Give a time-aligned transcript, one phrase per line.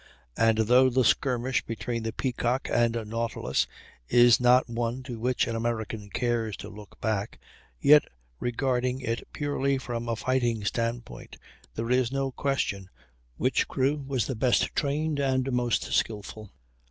[0.35, 3.67] And though the skirmish between the Peacock and Nautilus
[4.09, 7.37] is not one to which an American cares to look back,
[7.79, 8.05] yet,
[8.39, 11.35] regarding it purely from a fighting stand point,
[11.75, 12.89] there is no question
[13.37, 16.49] which crew was the best trained and most skilful.